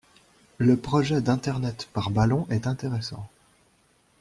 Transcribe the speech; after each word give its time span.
Le 0.57 0.77
projet 0.77 1.21
d'internet 1.21 1.87
par 1.93 2.09
ballons 2.09 2.47
est 2.49 2.65
intéressant. 2.65 3.29